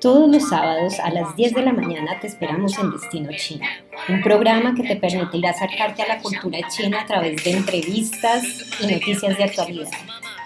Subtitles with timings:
[0.00, 3.68] Todos los sábados a las 10 de la mañana te esperamos en Destino China,
[4.08, 8.42] un programa que te permitirá acercarte a la cultura china a través de entrevistas
[8.80, 9.90] y noticias de actualidad.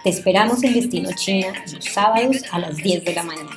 [0.04, 3.50] Te esperamos en Destino China los sábados a las 10 de la mañana.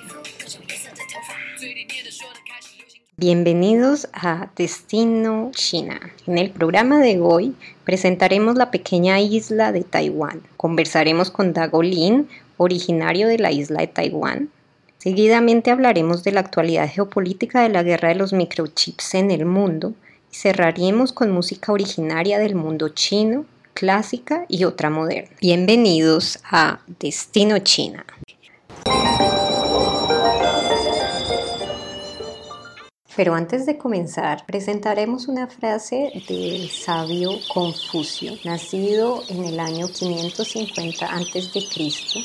[3.17, 5.99] Bienvenidos a Destino China.
[6.25, 7.53] En el programa de hoy
[7.83, 10.41] presentaremos la pequeña isla de Taiwán.
[10.55, 14.49] Conversaremos con Dago Lin, originario de la isla de Taiwán.
[15.01, 19.93] Seguidamente hablaremos de la actualidad geopolítica de la guerra de los microchips en el mundo
[20.29, 25.29] y cerraremos con música originaria del mundo chino, clásica y otra moderna.
[25.39, 28.05] Bienvenidos a Destino China.
[33.15, 41.05] Pero antes de comenzar, presentaremos una frase del sabio Confucio, nacido en el año 550
[41.05, 41.49] a.C.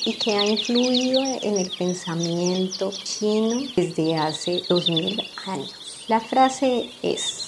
[0.05, 5.85] y que ha influido en el pensamiento chino desde hace 2000 años.
[6.07, 7.47] La frase es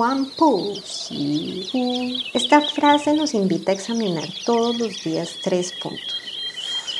[0.00, 0.80] Hu
[2.32, 6.16] esta frase nos invita a examinar todos los días tres puntos.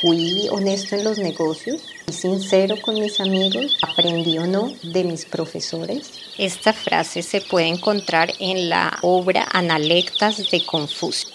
[0.01, 5.25] Fui honesto en los negocios, fui sincero con mis amigos, aprendí o no de mis
[5.25, 6.11] profesores.
[6.37, 11.29] Esta frase se puede encontrar en la obra Analectas de Confucio.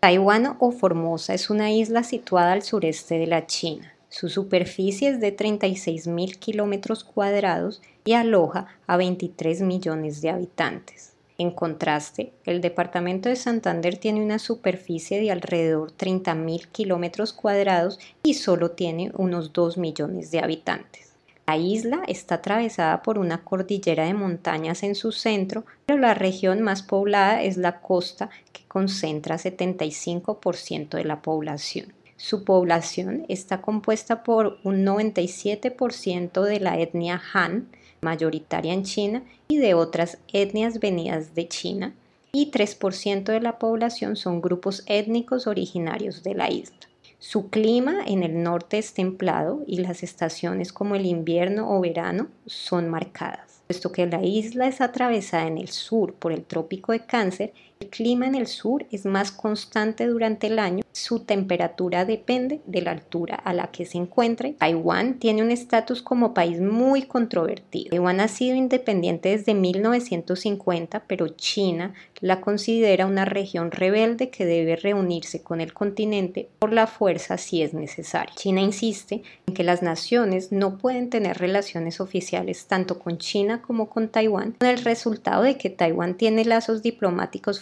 [0.00, 3.93] Taiwán o Formosa es una isla situada al sureste de la China.
[4.16, 11.14] Su superficie es de 36.000 kilómetros cuadrados y aloja a 23 millones de habitantes.
[11.36, 18.34] En contraste, el departamento de Santander tiene una superficie de alrededor 30.000 kilómetros cuadrados y
[18.34, 21.14] solo tiene unos 2 millones de habitantes.
[21.48, 26.62] La isla está atravesada por una cordillera de montañas en su centro, pero la región
[26.62, 31.92] más poblada es la costa que concentra 75% de la población.
[32.16, 37.68] Su población está compuesta por un 97% de la etnia Han,
[38.00, 41.94] mayoritaria en China, y de otras etnias venidas de China,
[42.32, 46.78] y 3% de la población son grupos étnicos originarios de la isla.
[47.18, 52.28] Su clima en el norte es templado y las estaciones como el invierno o verano
[52.44, 53.62] son marcadas.
[53.66, 57.54] Puesto que la isla es atravesada en el sur por el trópico de Cáncer,
[57.88, 62.92] clima en el sur es más constante durante el año su temperatura depende de la
[62.92, 64.52] altura a la que se encuentre.
[64.52, 67.90] Taiwán tiene un estatus como país muy controvertido.
[67.90, 74.76] Taiwán ha sido independiente desde 1950, pero China la considera una región rebelde que debe
[74.76, 78.32] reunirse con el continente por la fuerza si es necesario.
[78.36, 83.90] China insiste en que las naciones no pueden tener relaciones oficiales tanto con China como
[83.90, 87.60] con Taiwán, con el resultado de que Taiwán tiene lazos diplomáticos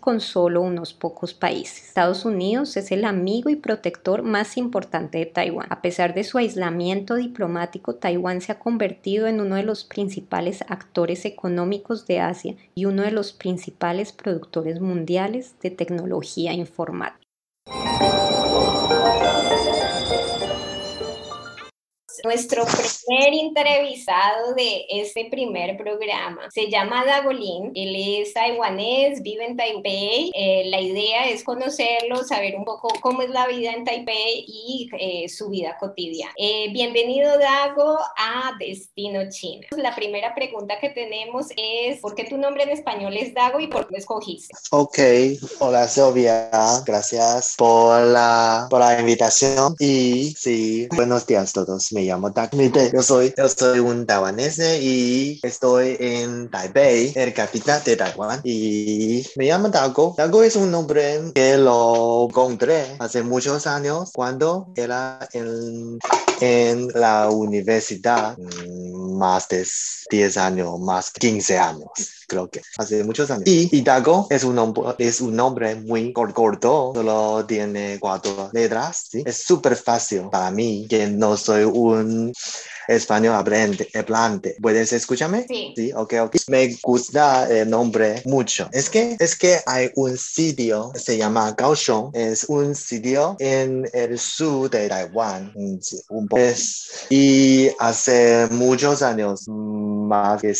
[0.00, 1.88] con solo unos pocos países.
[1.88, 5.66] Estados Unidos es el amigo y protector más importante de Taiwán.
[5.70, 10.62] A pesar de su aislamiento diplomático, Taiwán se ha convertido en uno de los principales
[10.68, 17.18] actores económicos de Asia y uno de los principales productores mundiales de tecnología informática.
[22.24, 27.72] Nuestro primer entrevistado de este primer programa se llama Dagolin.
[27.74, 30.30] Él es taiwanés, vive en Taipei.
[30.34, 34.88] Eh, la idea es conocerlo, saber un poco cómo es la vida en Taipei y
[34.98, 36.32] eh, su vida cotidiana.
[36.36, 39.66] Eh, bienvenido, Dago, a Destino China.
[39.76, 43.68] La primera pregunta que tenemos es: ¿por qué tu nombre en español es Dago y
[43.68, 44.54] por qué lo escogiste?
[44.70, 44.98] Ok,
[45.60, 46.50] hola Silvia,
[46.84, 49.74] gracias por la, por la invitación.
[49.78, 52.32] Y sí, buenos días a todos llamo
[52.92, 58.40] Yo soy, yo soy un taiwanés y estoy en Taipei, el capital de Taiwán.
[58.44, 60.14] Y me llamo Dago.
[60.16, 65.98] Dago es un nombre que lo encontré hace muchos años cuando era en,
[66.40, 69.66] en la universidad, mm, más de
[70.10, 71.88] 10 años, más 15 años
[72.28, 73.44] creo que hace muchos años.
[73.46, 79.22] Y, Dago es un, nombre, es un nombre muy corto, solo tiene cuatro letras, ¿sí?
[79.24, 81.97] Es súper fácil para mí, que no soy un
[82.88, 84.56] español hablante, hablante.
[84.60, 85.46] ¿Puedes escucharme?
[85.48, 85.74] Sí.
[85.76, 86.36] Sí, ok, ok.
[86.48, 88.68] Me gusta el nombre mucho.
[88.72, 94.18] Es que, es que hay un sitio, se llama Kaohsiung, es un sitio en el
[94.18, 95.80] sur de Taiwán, un
[97.10, 100.54] y hace muchos años, más que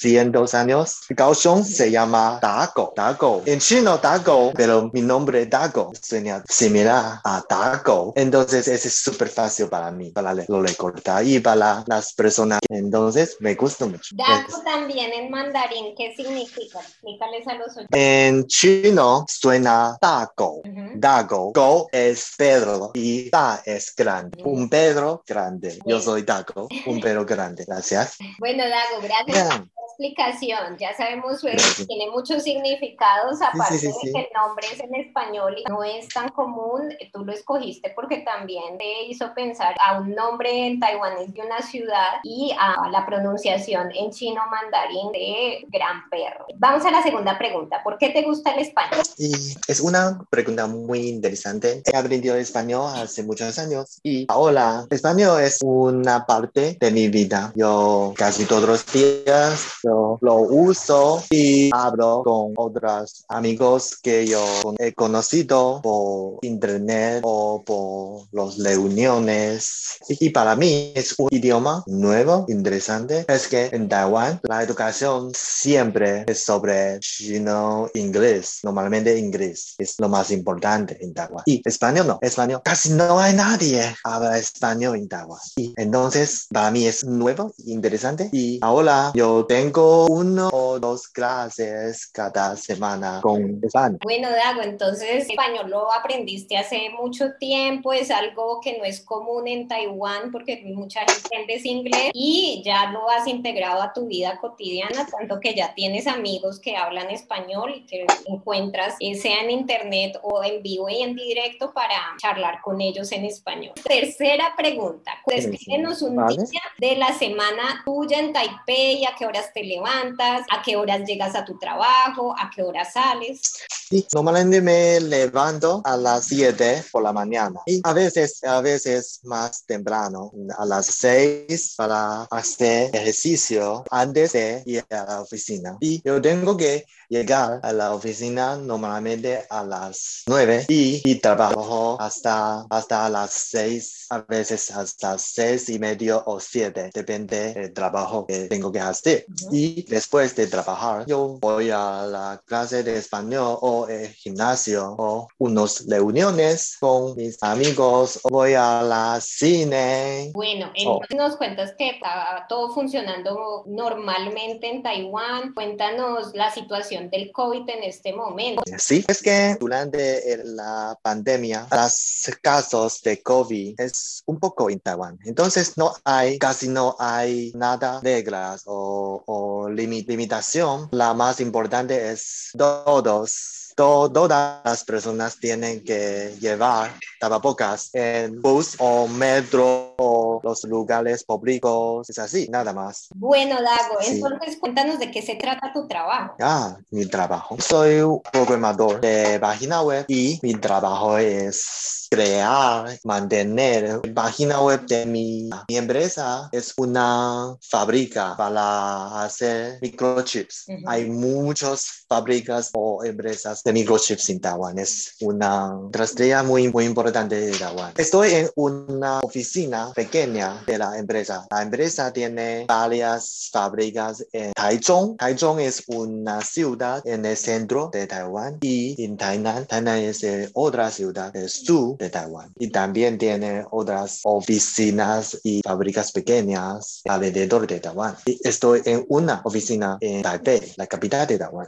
[0.00, 1.00] cientos años.
[1.14, 3.42] Kaohsiung se llama Dago, Dago.
[3.44, 8.14] En chino Dago, pero mi nombre Dago suena similar a Dago.
[8.16, 12.60] Entonces es súper fácil para mí, para lo recordar y para las personas.
[12.70, 14.14] Entonces me gusta mucho.
[14.16, 16.80] Dago también en mandarín, ¿qué significa?
[16.80, 17.88] Explícales a los oyentes.
[17.92, 20.62] En chino suena Dago.
[20.94, 21.52] Dago.
[21.52, 24.42] Go es Pedro y Da es grande.
[24.44, 25.78] Un Pedro grande.
[25.84, 27.64] Yo soy Dago, un Pedro grande.
[27.66, 28.16] Gracias.
[28.38, 29.60] Bueno, Dago, gracias
[30.00, 30.76] explicación.
[30.78, 35.64] Ya sabemos que tiene muchos significados, aparte de que el nombre es en español y
[35.70, 36.94] no es tan común.
[37.12, 41.60] Tú lo escogiste porque también te hizo pensar a un nombre en taiwanés de una
[41.60, 46.46] ciudad y a la pronunciación en chino mandarín de gran perro.
[46.56, 47.82] Vamos a la segunda pregunta.
[47.82, 49.02] ¿Por qué te gusta el español?
[49.18, 49.32] Y
[49.66, 51.82] es una pregunta muy interesante.
[51.84, 57.52] He aprendido español hace muchos años y ahora español es una parte de mi vida.
[57.54, 59.80] Yo casi todos los días
[60.20, 64.44] lo uso y hablo con otros amigos que yo
[64.78, 69.98] he conocido por internet o por las reuniones.
[70.08, 73.24] Y para mí es un idioma nuevo, interesante.
[73.28, 80.08] Es que en Taiwán la educación siempre es sobre chino, inglés, normalmente inglés es lo
[80.08, 81.42] más importante en Taiwán.
[81.46, 85.40] Y español no, español casi no hay nadie habla español en Taiwán.
[85.56, 88.28] Y entonces para mí es nuevo, interesante.
[88.32, 93.98] Y ahora yo tengo uno o dos clases cada semana con español.
[94.02, 99.48] Bueno, Dago, entonces español lo aprendiste hace mucho tiempo, es algo que no es común
[99.48, 104.38] en Taiwán porque mucha gente entiende inglés y ya lo has integrado a tu vida
[104.40, 109.50] cotidiana, tanto que ya tienes amigos que hablan español y que encuentras, eh, sea en
[109.50, 113.72] internet o en vivo y en directo, para charlar con ellos en español.
[113.84, 119.59] Tercera pregunta, escríbenos un día de la semana tuya en Taipei, a qué horas te
[119.64, 123.40] levantas, a qué horas llegas a tu trabajo, a qué horas sales.
[123.88, 129.18] Sí, normalmente me levanto a las 7 por la mañana y a veces, a veces
[129.24, 135.76] más temprano, a las 6 para hacer ejercicio antes de ir a la oficina.
[135.80, 142.00] Y yo tengo que llegar a la oficina normalmente a las 9 y, y trabajo
[142.00, 148.24] hasta, hasta las 6, a veces hasta 6 y medio o 7, depende del trabajo
[148.24, 149.26] que tengo que hacer.
[149.50, 155.28] Y después de trabajar, yo voy a la clase de español o el gimnasio o
[155.38, 160.30] unas reuniones con mis amigos, o voy a la cine.
[160.32, 165.52] Bueno, entonces nos cuentas que está todo funcionando normalmente en Taiwán.
[165.54, 168.62] Cuéntanos la situación del COVID en este momento.
[168.78, 175.18] Sí, es que durante la pandemia, los casos de COVID es un poco en Taiwán.
[175.24, 180.88] Entonces no hay, casi no hay nada reglas o, o limitación.
[180.92, 189.08] La más importante es todos todas las personas tienen que llevar tapabocas en bus o
[189.08, 192.08] metro o los lugares públicos.
[192.10, 193.08] Es así, nada más.
[193.14, 196.34] Bueno, Dago, entonces cuéntanos de qué se trata tu trabajo.
[196.40, 197.56] Ah, mi trabajo.
[197.58, 205.48] Soy programador de página web y mi trabajo es crear, mantener página web de mi,
[205.68, 206.48] mi empresa.
[206.52, 210.66] Es una fábrica para hacer microchips.
[210.86, 214.78] Hay muchas fábricas o empresas de microchips en Taiwán.
[214.78, 217.92] Es una estrella muy, muy importante de Taiwán.
[217.96, 221.46] Estoy en una oficina pequeña de la empresa.
[221.50, 225.16] La empresa tiene varias fábricas en Taichung.
[225.16, 229.66] Taichung es una ciudad en el centro de Taiwán y en Tainan.
[229.66, 230.24] Tainan es
[230.54, 232.52] otra ciudad del sur de Taiwán.
[232.58, 238.16] Y también tiene otras oficinas y fábricas pequeñas alrededor de Taiwán.
[238.24, 241.66] Estoy en una oficina en Taipei, la capital de Taiwán.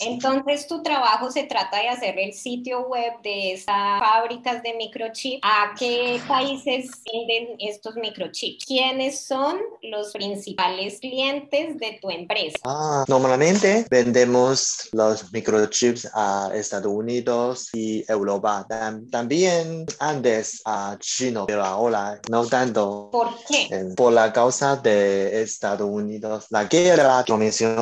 [0.00, 0.99] Entonces tu trabajo
[1.30, 5.40] se trata de hacer el sitio web de estas fábricas de microchips.
[5.42, 8.64] ¿A qué países venden estos microchips?
[8.64, 12.58] ¿Quiénes son los principales clientes de tu empresa?
[12.64, 18.66] Ah, normalmente vendemos los microchips a Estados Unidos y Europa.
[19.10, 23.08] También antes a China, pero ahora no tanto.
[23.12, 23.68] ¿Por qué?
[23.96, 27.32] Por la causa de Estados Unidos, la guerra que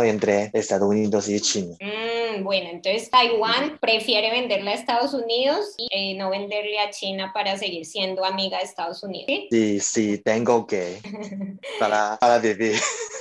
[0.04, 1.76] entre Estados Unidos y China.
[1.80, 7.30] Mm, bueno, entonces Taiwán prefiere venderle a Estados Unidos y eh, no venderle a China
[7.32, 9.26] para seguir siendo amiga de Estados Unidos.
[9.50, 10.98] Sí, sí, tengo que
[11.78, 12.78] para, para vivir.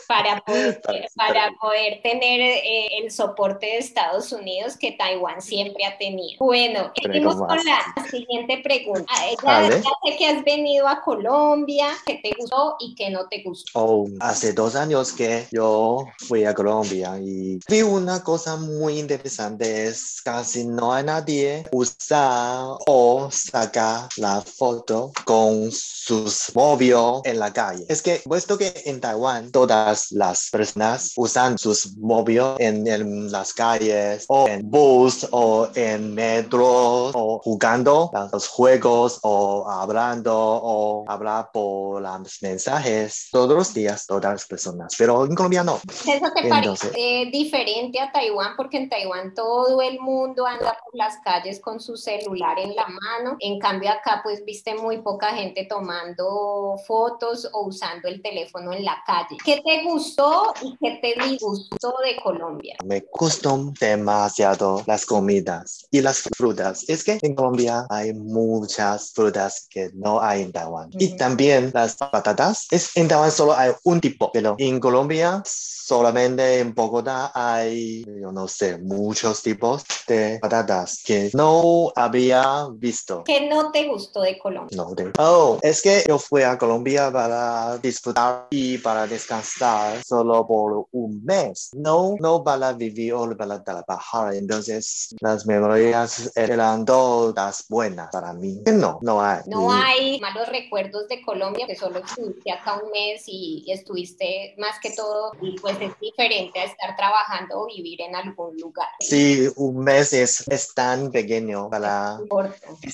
[0.08, 0.82] para poder,
[1.16, 6.38] para poder tener eh, el soporte de Estados Unidos que Taiwán siempre ha tenido.
[6.40, 9.14] Bueno, seguimos con la siguiente pregunta.
[9.44, 13.44] Ya, ya, sé que has venido a Colombia, que te gustó y que no te
[13.44, 13.72] gustó.
[13.74, 19.88] Oh, hace dos años que yo fui a Colombia y vi una cosa muy interesante,
[19.88, 27.52] es casi no hay nadie usa o saca la foto con sus móviles en la
[27.52, 27.86] calle.
[27.90, 33.54] Es que puesto que en Taiwán todas las personas usan sus móviles en, en, las
[33.54, 41.50] calles o en bus o en metro o jugando los juegos o hablando o hablar
[41.52, 45.80] por los mensajes todos los días todas las personas, pero en Colombia no.
[45.88, 48.54] ¿Eso te parece diferente a Taiwán?
[48.56, 52.88] Porque en Taiwán todo el mundo anda por las calles con su celular en la
[52.88, 58.74] mano, en cambio acá pues viste muy poca gente tomando fotos o usando el teléfono
[58.74, 59.38] en la calle.
[59.44, 62.78] ¿Qué te gustó y qué te disgustó de Colombia?
[62.86, 66.88] Me gustan demasiado las comidas y las frutas.
[66.88, 70.90] Es que en Colombia hay muchas frutas que no hay en Taiwán.
[70.94, 72.68] Y también las patatas.
[72.72, 75.44] Es, en Taiwán solo hay un tipo, pero en Colombia
[75.88, 83.24] solamente en Bogotá hay, yo no sé, muchos tipos de patatas que no había visto.
[83.24, 84.76] ¿Qué no te gustó de Colombia?
[84.76, 85.12] No, de...
[85.20, 91.24] Oh, es que yo fui a Colombia para disfrutar y para descansar solo por un
[91.24, 91.70] mes.
[91.74, 94.34] No, no para vivir o para trabajar.
[94.34, 98.62] Entonces, las memorias eran todas buenas para mí.
[98.74, 99.42] No, no hay.
[99.48, 104.80] No hay malos recuerdos de Colombia, que solo estuviste acá un mes y estuviste más
[104.82, 108.67] que todo y pues es diferente a estar trabajando o vivir en algún lugar.
[109.00, 112.20] Sí, un mes es, es tan pequeño para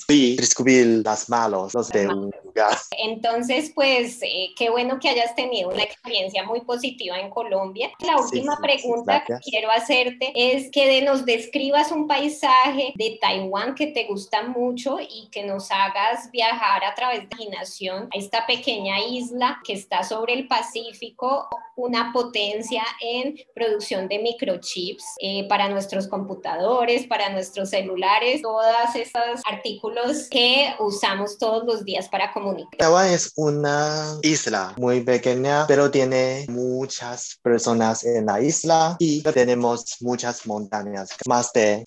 [0.08, 2.78] descubrir las malos los de un lugar.
[2.98, 7.92] Entonces, pues, eh, qué bueno que hayas tenido una experiencia muy positiva en Colombia.
[8.00, 13.88] La última pregunta que quiero hacerte es que nos describas un paisaje de Taiwán que
[13.88, 18.46] te gusta mucho y que nos hagas viajar a través de la imaginación a esta
[18.46, 25.63] pequeña isla que está sobre el Pacífico, una potencia en producción de microchips eh, para
[25.70, 32.78] nuestros computadores, para nuestros celulares, todos esos artículos que usamos todos los días para comunicar.
[32.78, 39.98] Taiwán es una isla muy pequeña, pero tiene muchas personas en la isla y tenemos
[40.02, 41.84] muchas montañas, más de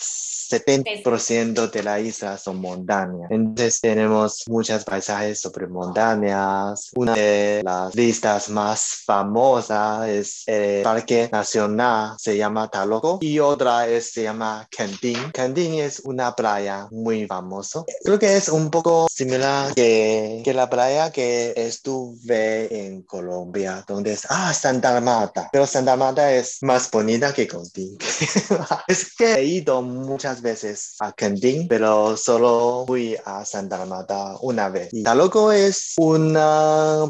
[0.48, 3.30] 70% de la isla son montañas.
[3.30, 6.90] Entonces tenemos muchos paisajes sobre montañas.
[6.94, 13.18] Una de las vistas más famosas es el Parque Nacional, se llama Taloco,
[13.66, 15.32] es, se llama Kenting.
[15.32, 17.84] Kenting es una playa muy famosa.
[18.04, 24.12] Creo que es un poco similar que, que la playa que estuve en Colombia, donde
[24.12, 25.48] es, ah, Santa Marta.
[25.52, 27.98] Pero Santa Marta es más bonita que Kenting.
[28.88, 34.68] es que he ido muchas veces a Kenting, pero solo fui a Santa Marta una
[34.68, 34.90] vez.
[34.92, 36.34] Y Taloco es un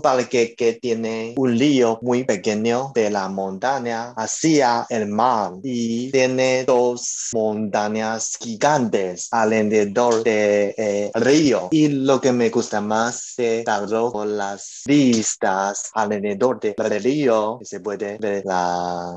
[0.03, 6.36] parque que tiene un río muy pequeño de la montaña hacia el mar y tiene
[6.65, 11.69] dos montañas gigantes alrededor del de, eh, río.
[11.71, 18.19] Y lo que me gusta más de Taloco las vistas alrededor del río, se puede
[18.19, 19.15] ver la,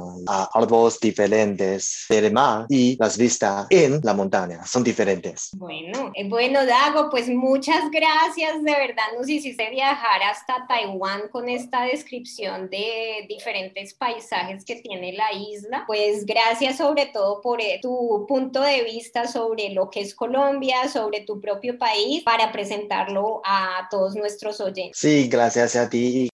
[0.53, 5.49] árboles diferentes del mar y las vistas en la montaña, son diferentes.
[5.53, 11.49] Bueno, eh, bueno, Dago, pues muchas gracias, de verdad nos hiciste viajar hasta Taiwán con
[11.49, 15.83] esta descripción de diferentes paisajes que tiene la isla.
[15.87, 20.87] Pues gracias sobre todo por eh, tu punto de vista sobre lo que es Colombia,
[20.87, 24.97] sobre tu propio país, para presentarlo a todos nuestros oyentes.
[24.97, 26.29] Sí, gracias a ti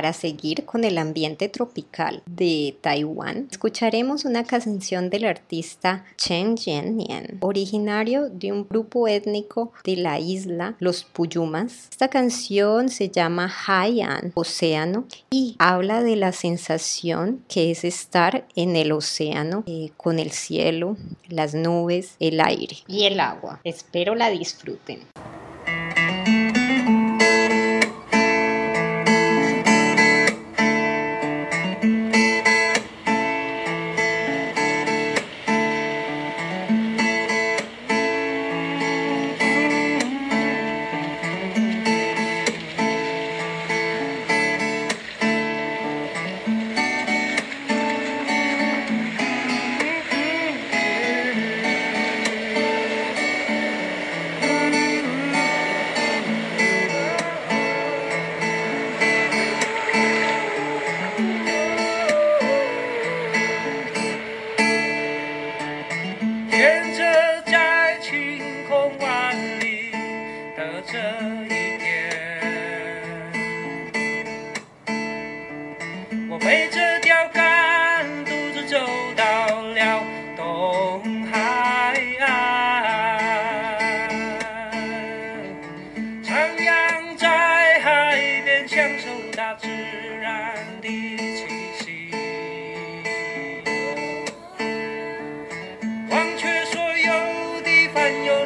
[0.00, 7.36] Para seguir con el ambiente tropical de Taiwán, escucharemos una canción del artista Chen Jiannian,
[7.40, 11.88] originario de un grupo étnico de la isla, los Puyumas.
[11.90, 18.76] Esta canción se llama Haiyan, océano, y habla de la sensación que es estar en
[18.76, 20.96] el océano eh, con el cielo,
[21.28, 23.60] las nubes, el aire y el agua.
[23.64, 25.00] Espero la disfruten.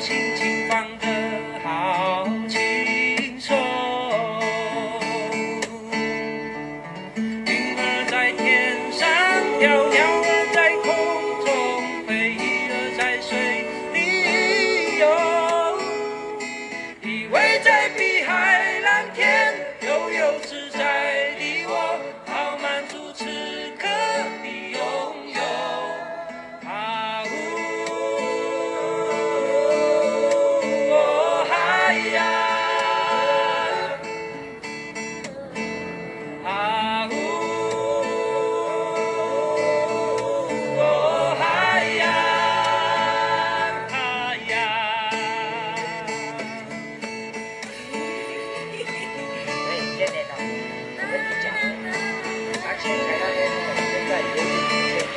[0.05, 0.54] 静静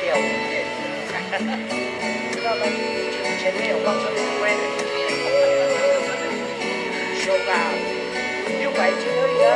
[0.08, 0.16] 没有，
[2.32, 2.62] 知道吗？
[3.38, 4.08] 前面有放出
[4.40, 4.62] 龟的，
[7.20, 7.50] 修吧，
[8.58, 9.52] 六百斤而已啊，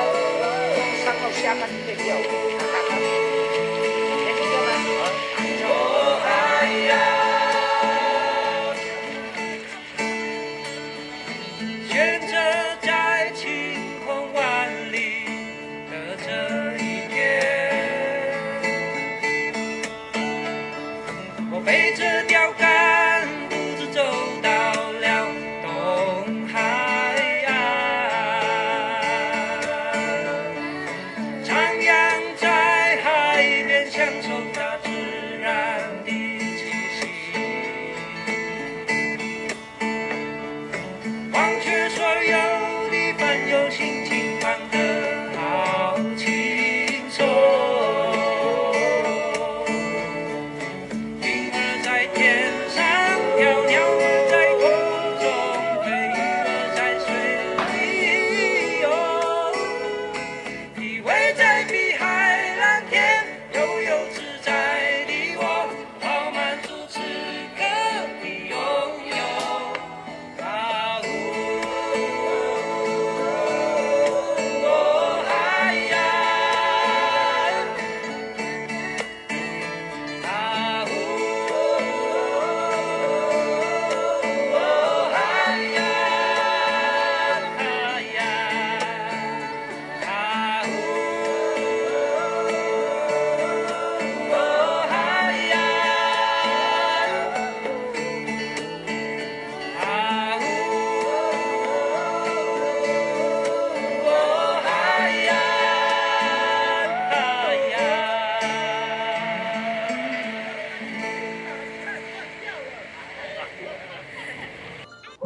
[1.05, 2.07] 三个虾干就可以钓。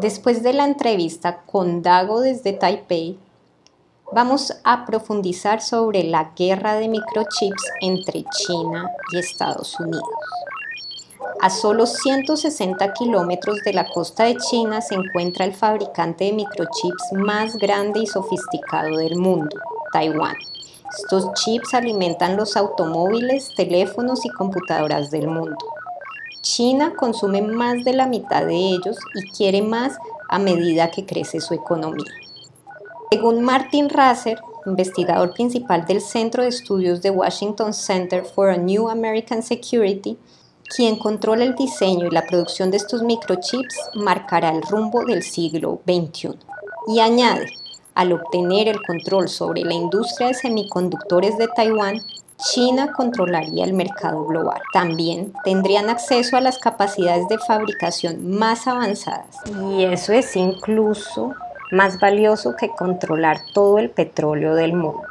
[0.07, 3.19] Después de la entrevista con Dago desde Taipei,
[4.13, 10.05] vamos a profundizar sobre la guerra de microchips entre China y Estados Unidos.
[11.43, 17.13] A solo 160 kilómetros de la costa de China se encuentra el fabricante de microchips
[17.15, 19.59] más grande y sofisticado del mundo,
[19.91, 20.37] Taiwán.
[20.97, 25.57] Estos chips alimentan los automóviles, teléfonos y computadoras del mundo.
[26.47, 31.41] China consume más de la mitad de ellos y quiere más a medida que crece
[31.41, 32.13] su economía.
[33.11, 38.89] Según Martin Rasser, investigador principal del Centro de Estudios de Washington Center for a New
[38.89, 40.17] American Security,
[40.69, 45.81] quien controla el diseño y la producción de estos microchips marcará el rumbo del siglo
[45.85, 46.39] XXI.
[46.87, 47.47] Y añade,
[47.95, 52.03] al obtener el control sobre la industria de semiconductores de Taiwán,
[52.39, 54.61] China controlaría el mercado global.
[54.73, 59.37] También tendrían acceso a las capacidades de fabricación más avanzadas.
[59.71, 61.35] Y eso es incluso
[61.73, 65.03] más valioso que controlar todo el petróleo del mundo.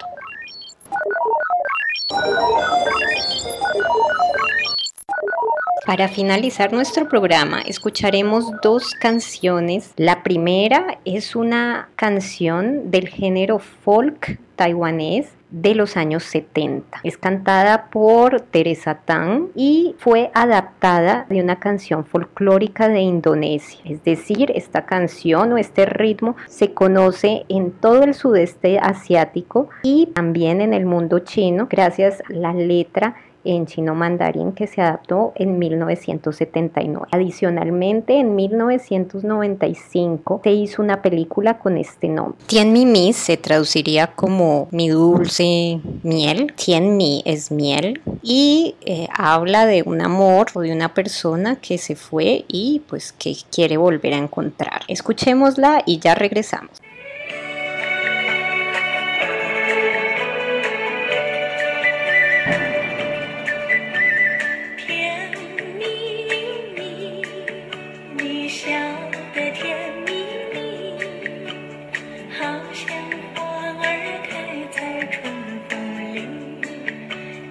[5.85, 9.93] Para finalizar nuestro programa, escucharemos dos canciones.
[9.97, 16.99] La primera es una canción del género folk taiwanés de los años 70.
[17.03, 23.79] Es cantada por Teresa Tang y fue adaptada de una canción folclórica de Indonesia.
[23.85, 30.07] Es decir, esta canción o este ritmo se conoce en todo el sudeste asiático y
[30.07, 35.31] también en el mundo chino gracias a la letra en chino mandarín que se adaptó
[35.35, 37.07] en 1979.
[37.11, 42.37] Adicionalmente, en 1995 se hizo una película con este nombre.
[42.47, 46.53] Tien Mi Mi se traduciría como mi dulce miel.
[46.55, 51.77] Tien Mi es miel y eh, habla de un amor o de una persona que
[51.77, 54.81] se fue y pues que quiere volver a encontrar.
[54.87, 56.71] Escuchémosla y ya regresamos.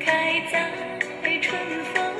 [0.04, 0.70] 开在
[1.40, 1.58] 春
[1.94, 2.13] 风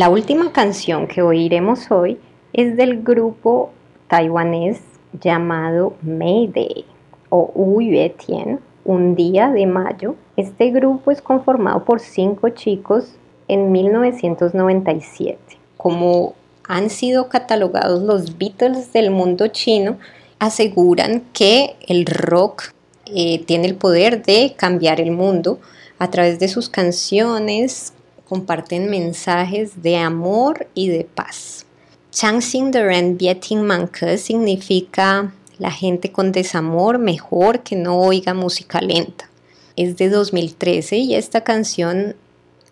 [0.00, 2.18] La última canción que oiremos hoy
[2.54, 3.70] es del grupo
[4.08, 4.80] taiwanés
[5.12, 6.86] llamado Mayday
[7.28, 7.80] o Wu
[8.16, 10.16] Tien, un día de mayo.
[10.38, 13.12] Este grupo es conformado por cinco chicos
[13.46, 15.38] en 1997.
[15.76, 16.32] Como
[16.66, 19.98] han sido catalogados los Beatles del mundo chino,
[20.38, 22.72] aseguran que el rock
[23.04, 25.60] eh, tiene el poder de cambiar el mundo
[25.98, 27.92] a través de sus canciones,
[28.30, 31.66] comparten mensajes de amor y de paz.
[32.12, 38.80] Changxing de Ren Bieting Manke significa la gente con desamor mejor que no oiga música
[38.80, 39.28] lenta.
[39.74, 42.14] Es de 2013 y esta canción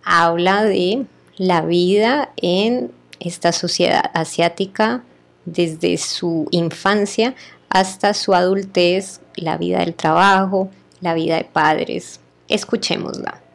[0.04, 1.06] habla de
[1.38, 5.02] la vida en esta sociedad asiática
[5.44, 7.34] desde su infancia
[7.68, 12.20] hasta su adultez, la vida del trabajo, la vida de padres.
[12.46, 13.47] Escuchémosla.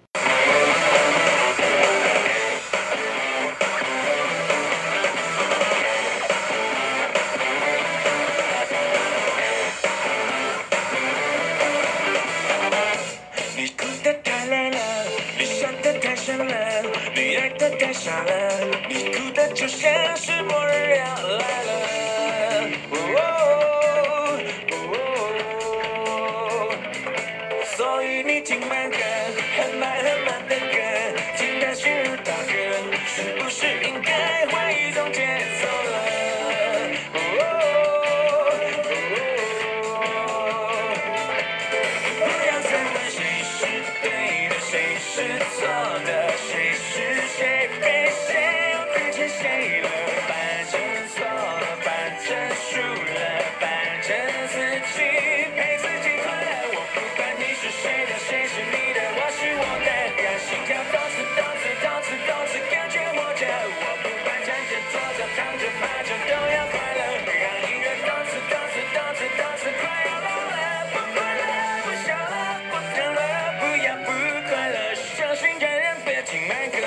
[76.33, 76.77] 听慢歌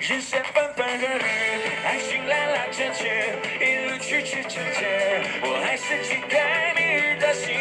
[0.00, 1.24] 人生分分合合
[1.84, 3.04] 爱情拉拉扯扯
[3.60, 4.86] 一路曲曲折折
[5.42, 7.52] 我还是期待明日的新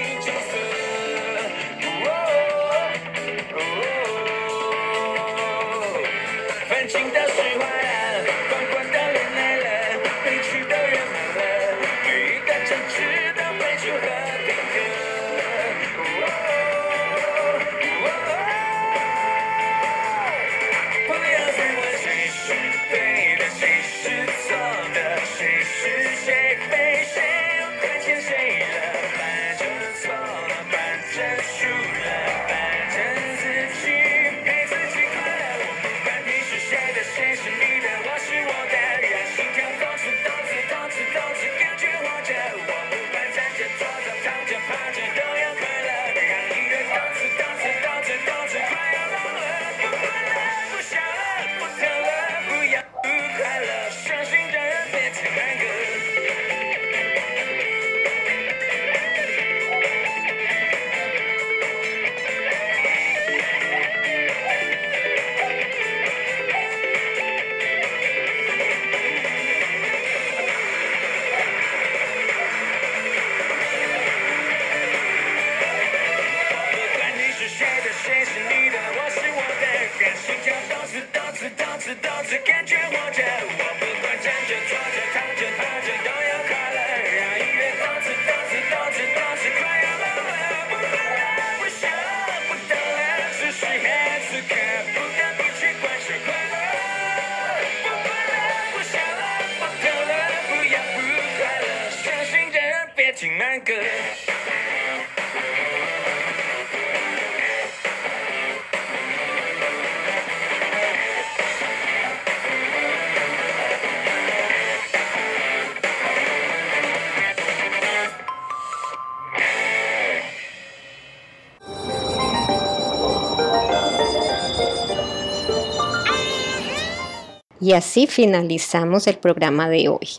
[127.63, 130.09] Y así finalizamos el programa de hoy.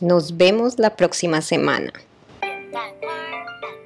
[0.00, 1.92] Nos vemos la próxima semana.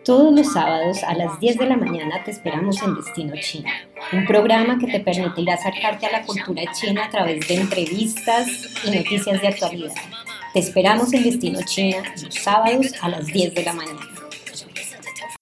[0.04, 3.70] Todos los sábados a las 10 de la mañana te esperamos en Destino China,
[4.12, 8.48] un programa que te permitirá acercarte a la cultura china a través de entrevistas
[8.84, 9.94] y noticias de actualidad.
[10.52, 14.21] Te esperamos en Destino China los sábados a las 10 de la mañana.